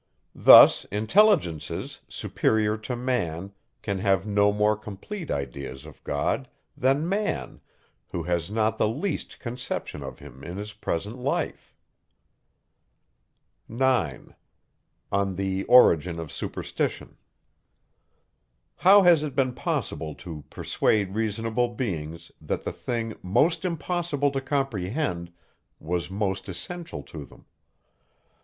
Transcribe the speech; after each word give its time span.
Thus, 0.33 0.83
intelligences, 0.85 1.99
superior 2.07 2.75
to 2.89 2.95
man, 2.95 3.51
can 3.83 3.99
have 3.99 4.25
no 4.25 4.51
more 4.51 4.75
complete 4.75 5.29
ideas 5.29 5.85
of 5.85 6.03
God, 6.03 6.47
than 6.75 7.07
man, 7.07 7.61
who 8.07 8.23
has 8.23 8.49
not 8.49 8.79
the 8.79 8.87
least 8.87 9.37
conception 9.37 10.01
of 10.01 10.17
him 10.17 10.43
in 10.43 10.57
his 10.57 10.73
present 10.73 11.17
life. 11.19 11.75
9. 13.69 14.33
How 15.11 15.33
has 19.03 19.23
it 19.23 19.35
been 19.35 19.53
possible 19.53 20.15
to 20.15 20.43
persuade 20.49 21.13
reasonable 21.13 21.67
beings, 21.75 22.31
that 22.41 22.63
the 22.63 22.73
thing, 22.73 23.17
most 23.21 23.63
impossible 23.63 24.31
to 24.31 24.41
comprehend, 24.41 25.31
was 25.79 26.09
most 26.09 26.49
essential 26.49 27.03
to 27.03 27.23
them? 27.23 27.45